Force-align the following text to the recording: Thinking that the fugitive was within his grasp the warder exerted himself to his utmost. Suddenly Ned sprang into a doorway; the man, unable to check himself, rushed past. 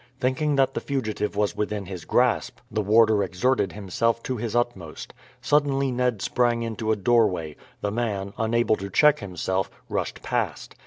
Thinking 0.19 0.55
that 0.55 0.73
the 0.73 0.79
fugitive 0.81 1.35
was 1.35 1.55
within 1.55 1.85
his 1.85 2.05
grasp 2.05 2.57
the 2.71 2.81
warder 2.81 3.21
exerted 3.21 3.73
himself 3.73 4.23
to 4.23 4.37
his 4.37 4.55
utmost. 4.55 5.13
Suddenly 5.41 5.91
Ned 5.91 6.23
sprang 6.23 6.63
into 6.63 6.91
a 6.91 6.95
doorway; 6.95 7.55
the 7.81 7.91
man, 7.91 8.33
unable 8.39 8.75
to 8.77 8.89
check 8.89 9.19
himself, 9.19 9.69
rushed 9.89 10.23
past. 10.23 10.73